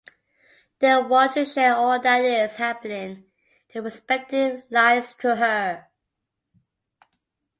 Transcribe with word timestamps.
They 0.79 0.97
want 0.99 1.33
to 1.35 1.45
share 1.45 1.75
all 1.75 1.99
that 2.01 2.25
is 2.25 2.55
happening 2.55 2.99
in 3.11 3.25
their 3.71 3.83
respective 3.83 4.63
lives 4.71 5.13
to 5.17 5.35
her. 5.35 5.89